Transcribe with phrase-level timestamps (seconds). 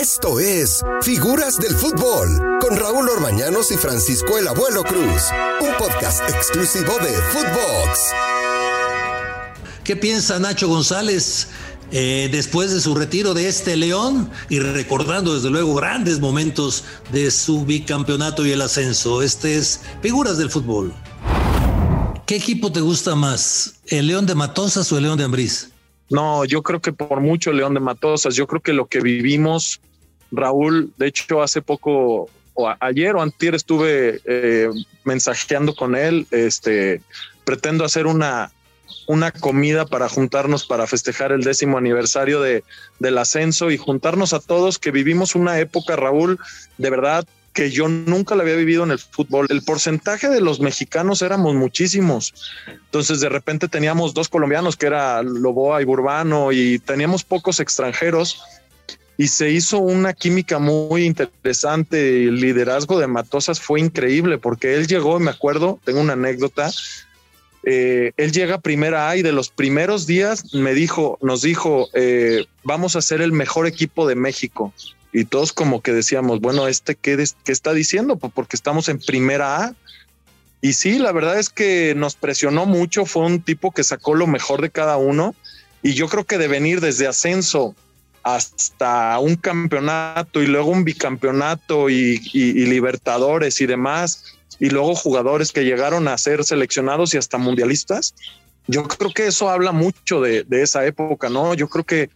[0.00, 5.24] Esto es Figuras del Fútbol con Raúl Orbañanos y Francisco el Abuelo Cruz,
[5.60, 8.14] un podcast exclusivo de Footbox.
[9.84, 11.48] ¿Qué piensa Nacho González
[11.92, 17.30] eh, después de su retiro de este León y recordando desde luego grandes momentos de
[17.30, 19.20] su bicampeonato y el ascenso?
[19.20, 20.94] Este es Figuras del Fútbol.
[22.24, 25.68] ¿Qué equipo te gusta más, el León de Matosas o el León de Ambriz?
[26.08, 29.80] No, yo creo que por mucho León de Matosas, yo creo que lo que vivimos,
[30.30, 34.68] Raúl, de hecho hace poco, o ayer o antier estuve eh,
[35.04, 37.02] mensajeando con él, este,
[37.44, 38.52] pretendo hacer una,
[39.06, 42.64] una comida para juntarnos para festejar el décimo aniversario de,
[42.98, 46.38] del ascenso y juntarnos a todos que vivimos una época, Raúl,
[46.78, 49.46] de verdad que yo nunca la había vivido en el fútbol.
[49.50, 52.32] El porcentaje de los mexicanos éramos muchísimos.
[52.68, 58.42] Entonces de repente teníamos dos colombianos que era Loboa y Burbano y teníamos pocos extranjeros
[59.20, 62.24] y se hizo una química muy interesante.
[62.24, 66.70] El liderazgo de Matosas fue increíble porque él llegó, me acuerdo, tengo una anécdota.
[67.64, 72.46] Eh, él llega primera A y de los primeros días me dijo, nos dijo, eh,
[72.64, 74.72] vamos a ser el mejor equipo de México
[75.12, 79.00] y todos como que decíamos, bueno, este qué, qué está diciendo, pues porque estamos en
[79.00, 79.74] primera A.
[80.62, 84.26] Y sí, la verdad es que nos presionó mucho, fue un tipo que sacó lo
[84.26, 85.34] mejor de cada uno
[85.82, 87.74] y yo creo que de venir desde ascenso
[88.22, 92.18] hasta un campeonato y luego un bicampeonato y,
[92.66, 94.24] libertadores y demás,
[94.58, 98.14] y luego jugadores que llegaron a ser seleccionados y hasta mundialistas,
[98.66, 101.54] yo creo que eso habla mucho de, de esa época, ¿no?
[101.54, 102.10] Yo creo que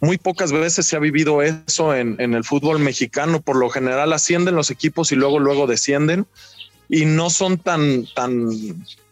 [0.00, 3.40] muy pocas veces se ha vivido eso en, el fútbol mexicano.
[3.40, 6.26] Por lo general ascienden los equipos y luego, luego descienden
[6.90, 8.50] y no son tan, tan,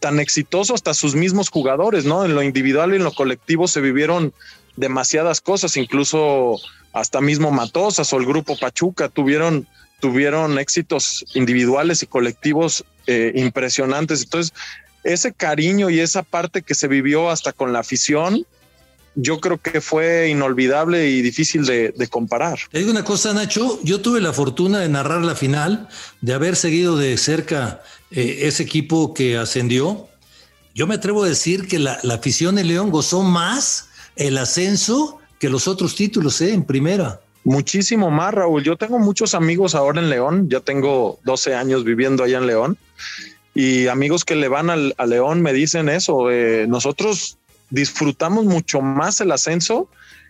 [0.01, 2.25] tan exitosos hasta sus mismos jugadores, ¿no?
[2.25, 4.35] En lo individual y en lo colectivo se vivieron
[4.77, 6.61] demasiadas cosas, incluso
[6.93, 9.69] hasta mismo Matosas o el grupo Pachuca tuvieron,
[10.01, 14.23] tuvieron éxitos individuales y colectivos eh, impresionantes.
[14.25, 14.53] Entonces,
[15.05, 18.45] ese cariño y esa parte que se vivió hasta con la afición,
[19.15, 22.59] yo creo que fue inolvidable y difícil de, comparar.
[22.71, 25.89] Te digo una cosa, Nacho, yo tuve la fortuna de narrar la final,
[26.21, 30.09] de haber seguido de cerca eh, ese equipo que ascendió.
[30.75, 35.49] Yo me atrevo a decir que la, afición de León gozó más el ascenso que
[35.49, 37.21] los otros títulos eh, en primera.
[37.45, 38.63] Muchísimo más, Raúl.
[38.63, 42.79] Yo tengo muchos amigos ahora en León, ya tengo 12 años viviendo allá en León
[43.55, 46.31] y amigos que le van al, a León me dicen eso.
[46.31, 47.38] Eh, nosotros
[47.71, 49.89] disfrutamos mucho más el ascenso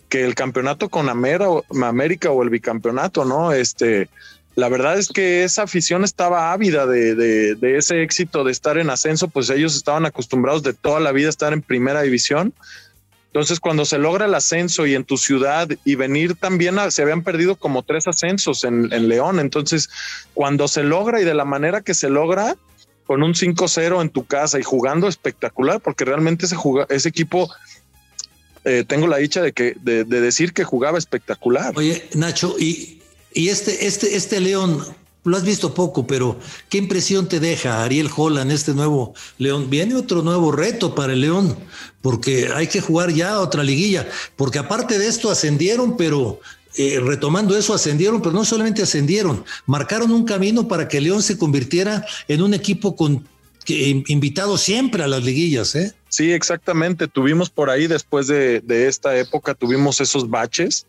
[0.08, 3.52] que el campeonato con América o el bicampeonato, ¿no?
[3.52, 4.08] Este,
[4.58, 8.90] la verdad es que esa afición estaba ávida de, de, ese éxito de estar en
[8.90, 12.52] ascenso, pues ellos estaban acostumbrados de toda la vida a estar en primera división.
[13.26, 17.22] Entonces, cuando se logra el ascenso y en tu ciudad y venir también, se habían
[17.22, 19.38] perdido como tres ascensos en, en León.
[19.38, 19.90] Entonces,
[20.34, 22.56] cuando se logra y de la manera que se logra,
[23.08, 26.56] con un 5-0 en tu casa y jugando espectacular, porque realmente ese,
[26.90, 27.50] ese equipo,
[28.66, 31.72] eh, tengo la dicha de, que, de, decir que jugaba espectacular.
[31.74, 33.00] Oye, Nacho, y,
[33.32, 34.84] y este, este, este León,
[35.24, 36.38] lo has visto poco, pero
[36.68, 39.70] ¿qué impresión te deja Ariel Holland, este nuevo León?
[39.70, 41.56] Viene otro nuevo reto para el León,
[42.02, 46.40] porque hay que jugar ya otra liguilla, porque aparte de esto ascendieron, pero
[46.80, 51.36] eh, retomando eso, ascendieron, pero no solamente ascendieron, marcaron un camino para que León se
[51.36, 52.94] convirtiera en un equipo
[53.66, 55.92] invitado siempre a las liguillas, ¿eh?
[56.08, 57.08] Sí, exactamente.
[57.08, 60.86] Tuvimos por ahí después de, esta época, tuvimos esos baches,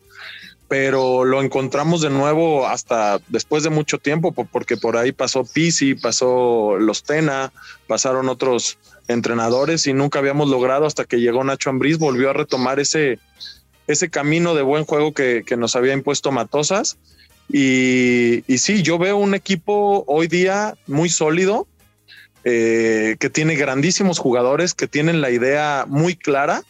[0.67, 5.95] pero lo encontramos de nuevo hasta después de mucho tiempo, porque por ahí pasó Pisi,
[5.95, 7.51] pasó Los Tena,
[7.87, 12.79] pasaron otros entrenadores y nunca habíamos logrado hasta que llegó Nacho Ambriz, volvió a retomar
[12.79, 13.17] ese,
[13.89, 16.97] ese camino de buen juego que, nos había impuesto Matosas.
[17.51, 21.67] Y, y, sí, yo veo un equipo hoy día muy sólido,
[22.43, 26.61] eh, que tiene grandísimos jugadores, que tienen la idea muy clara.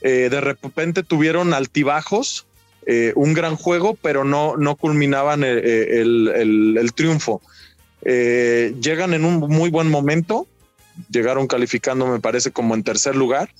[0.00, 2.46] Eh, de repente tuvieron altibajos,
[2.86, 7.42] eh, un gran juego, pero no, no culminaban el, triunfo.
[8.04, 10.46] llegan en un muy buen momento,
[11.10, 13.50] llegaron calificando, me parece, como en tercer lugar.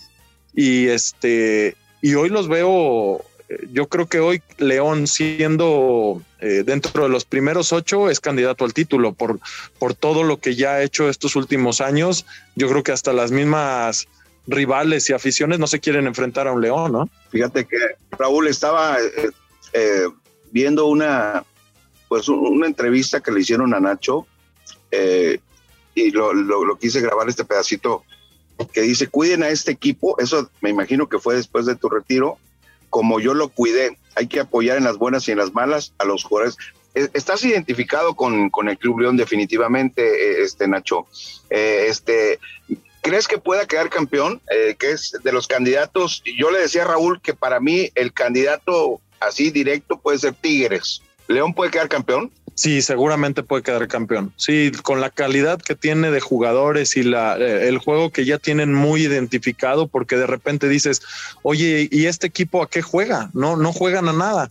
[0.54, 7.04] Y este, y hoy los veo, eh, yo creo que hoy León siendo eh, dentro
[7.04, 9.40] de los primeros ocho es candidato al título por,
[9.78, 12.26] por todo lo que ya ha hecho estos últimos años.
[12.54, 14.06] Yo creo que hasta las mismas
[14.46, 17.08] rivales y aficiones no se quieren enfrentar a un León, ¿no?
[17.30, 17.76] Fíjate que
[18.12, 18.96] Raúl estaba
[19.72, 20.06] eh,
[20.50, 21.44] viendo una,
[22.08, 24.26] pues una entrevista que le hicieron a Nacho
[25.94, 28.04] y lo, lo quise grabar este pedacito
[28.66, 32.38] que dice, cuiden a este equipo, eso me imagino que fue después de tu retiro,
[32.90, 33.96] como yo lo cuidé.
[34.16, 36.56] Hay que apoyar en las buenas y en las malas a los jugadores.
[36.94, 41.06] E, estás identificado con, con el Club León definitivamente, eh, este Nacho.
[41.50, 42.40] Eh, este,
[43.00, 44.40] ¿Crees que pueda quedar campeón?
[44.50, 46.22] Eh, que es de los candidatos.
[46.36, 51.02] Yo le decía a Raúl que para mí el candidato así directo puede ser Tigres.
[51.28, 52.32] ¿León puede quedar campeón?
[52.58, 54.32] Sí, seguramente puede quedar campeón.
[54.34, 58.38] Sí, con la calidad que tiene de jugadores y la, eh, el juego que ya
[58.38, 61.00] tienen muy identificado, porque de repente dices,
[61.42, 63.30] oye, ¿y este equipo a qué juega?
[63.32, 64.50] No, no juegan a nada.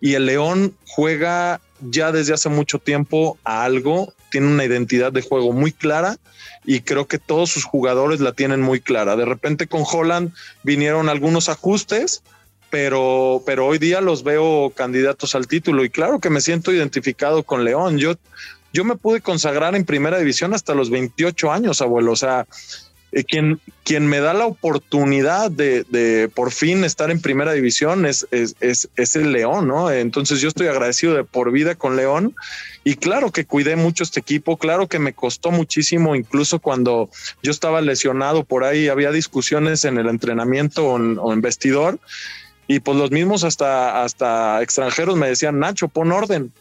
[0.00, 5.22] Y el León juega ya desde hace mucho tiempo a algo, tiene una identidad de
[5.22, 6.16] juego muy clara
[6.64, 9.16] y creo que todos sus jugadores la tienen muy clara.
[9.16, 10.32] De repente con Holland
[10.62, 12.22] vinieron algunos ajustes,
[12.70, 17.42] pero, pero hoy día los veo candidatos al título y claro que me siento identificado
[17.42, 17.98] con León.
[17.98, 18.14] Yo,
[18.72, 22.12] yo me pude consagrar en primera división hasta los 28 años, abuelo.
[22.12, 22.46] O sea,
[23.10, 28.26] eh, quien, quien me da la oportunidad de, por fin estar en primera división es,
[28.30, 29.90] es, es, es, el León, ¿no?
[29.90, 32.34] Entonces yo estoy agradecido de por vida con León
[32.84, 37.08] y claro que cuidé mucho este equipo, claro que me costó muchísimo, incluso cuando
[37.42, 41.98] yo estaba lesionado por ahí, había discusiones en el entrenamiento o o en vestidor
[42.68, 46.52] y pues los mismos hasta, hasta extranjeros me decían, Nacho, pon orden.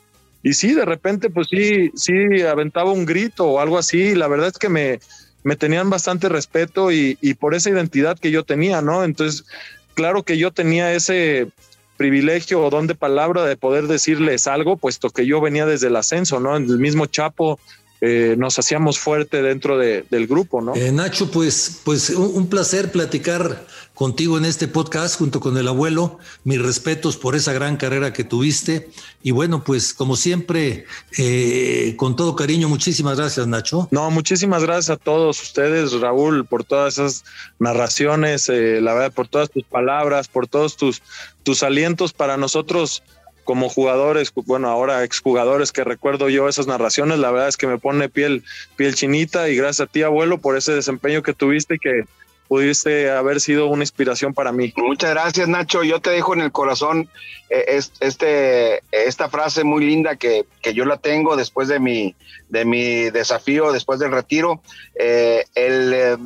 [0.42, 4.16] Y sí, de repente, pues sí, sí, aventaba un grito o algo así.
[4.16, 5.00] La verdad es que me,
[5.44, 9.04] me tenían bastante respeto y, por esa identidad que yo tenía, ¿no?
[9.04, 9.46] Entonces,
[9.94, 11.50] claro que yo tenía ese
[11.98, 15.96] privilegio o don de palabra de poder decirles algo, puesto que yo venía desde el
[15.96, 16.56] ascenso, ¿no?
[16.56, 17.60] El mismo Chapo
[18.00, 20.76] eh, nos hacíamos fuerte dentro de, del grupo, ¿no?
[20.76, 23.66] Eh, Nacho, pues, pues un, placer platicar
[23.98, 26.20] contigo en este podcast junto con el abuelo.
[26.44, 28.92] Mis respetos por esa gran carrera que tuviste.
[29.24, 30.86] Y bueno, pues como siempre,
[31.18, 33.88] eh, con todo cariño, muchísimas gracias, Nacho.
[33.90, 37.24] No, muchísimas gracias a todos ustedes, Raúl, por todas esas
[37.58, 41.02] narraciones, eh, la verdad, por todas tus palabras, por todos tus,
[41.42, 43.02] tus alientos para nosotros
[43.46, 47.78] como jugadores, bueno, ahora exjugadores que recuerdo yo esas narraciones, la verdad es que me
[47.78, 48.44] pone piel,
[48.76, 52.04] piel chinita y gracias a ti, abuelo, por ese desempeño que tuviste y que
[52.48, 54.74] pudiste haber sido una inspiración para mí.
[54.78, 55.84] Muchas gracias, Nacho.
[55.84, 57.10] Yo te dejo en el corazón
[57.50, 62.16] eh, este, esta frase muy linda que, que, yo la tengo después de mi,
[62.50, 64.62] de mi desafío, después del retiro.
[64.96, 66.18] Eh, el, eh,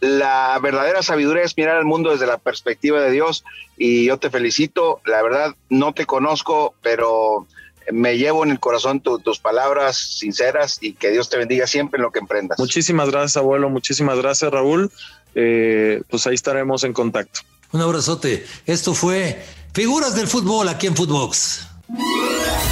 [0.00, 3.44] la verdadera sabiduría es mirar al mundo desde la perspectiva de Dios
[3.76, 5.00] y yo te felicito.
[5.04, 7.46] La verdad, no te conozco, pero
[7.92, 11.98] me llevo en el corazón tu, tus palabras sinceras y que Dios te bendiga siempre
[11.98, 12.58] en lo que emprendas.
[12.58, 13.68] Muchísimas gracias, abuelo.
[13.68, 14.90] Muchísimas gracias, Raúl.
[15.34, 17.40] Eh, pues ahí estaremos en contacto.
[17.72, 18.46] Un abrazote.
[18.64, 19.42] Esto fue
[19.72, 21.66] Figuras del Fútbol aquí en Footbox.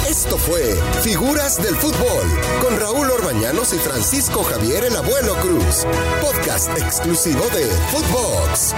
[0.09, 0.61] Esto fue
[1.01, 2.27] Figuras del Fútbol
[2.61, 5.85] con Raúl Orbañanos y Francisco Javier el Abuelo Cruz.
[6.21, 8.73] Podcast exclusivo de Footbox.